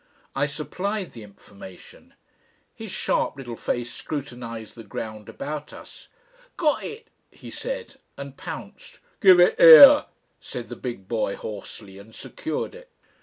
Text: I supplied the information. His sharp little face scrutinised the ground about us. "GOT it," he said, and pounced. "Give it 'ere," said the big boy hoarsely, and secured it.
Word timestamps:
I 0.35 0.47
supplied 0.47 1.11
the 1.11 1.21
information. 1.21 2.15
His 2.73 2.89
sharp 2.91 3.35
little 3.37 3.55
face 3.55 3.93
scrutinised 3.93 4.73
the 4.73 4.83
ground 4.83 5.29
about 5.29 5.71
us. 5.73 6.07
"GOT 6.57 6.83
it," 6.83 7.07
he 7.29 7.51
said, 7.51 7.97
and 8.17 8.35
pounced. 8.35 8.97
"Give 9.19 9.39
it 9.39 9.59
'ere," 9.59 10.05
said 10.39 10.69
the 10.69 10.75
big 10.75 11.07
boy 11.07 11.35
hoarsely, 11.35 11.99
and 11.99 12.15
secured 12.15 12.73
it. 12.73 12.89